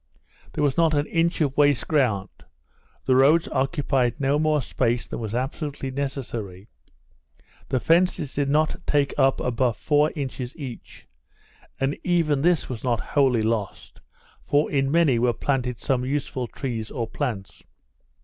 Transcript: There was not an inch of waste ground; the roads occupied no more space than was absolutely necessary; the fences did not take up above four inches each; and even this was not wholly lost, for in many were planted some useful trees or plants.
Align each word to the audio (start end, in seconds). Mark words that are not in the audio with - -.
There 0.53 0.63
was 0.63 0.77
not 0.77 0.95
an 0.95 1.05
inch 1.05 1.41
of 1.41 1.55
waste 1.55 1.87
ground; 1.87 2.29
the 3.05 3.15
roads 3.15 3.47
occupied 3.49 4.15
no 4.19 4.39
more 4.39 4.59
space 4.63 5.05
than 5.05 5.19
was 5.19 5.35
absolutely 5.35 5.91
necessary; 5.91 6.67
the 7.69 7.79
fences 7.79 8.33
did 8.33 8.49
not 8.49 8.75
take 8.87 9.13
up 9.15 9.39
above 9.39 9.77
four 9.77 10.09
inches 10.15 10.57
each; 10.57 11.05
and 11.79 11.95
even 12.03 12.41
this 12.41 12.67
was 12.67 12.83
not 12.83 12.99
wholly 13.13 13.43
lost, 13.43 14.01
for 14.43 14.71
in 14.71 14.89
many 14.89 15.19
were 15.19 15.33
planted 15.33 15.79
some 15.79 16.03
useful 16.03 16.47
trees 16.47 16.89
or 16.89 17.05
plants. 17.07 17.61